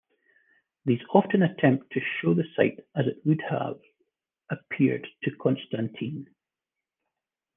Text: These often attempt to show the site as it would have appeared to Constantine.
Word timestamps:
These 0.83 1.03
often 1.13 1.43
attempt 1.43 1.93
to 1.93 1.99
show 2.01 2.33
the 2.33 2.45
site 2.55 2.79
as 2.95 3.05
it 3.05 3.21
would 3.23 3.39
have 3.51 3.79
appeared 4.49 5.05
to 5.21 5.35
Constantine. 5.35 6.25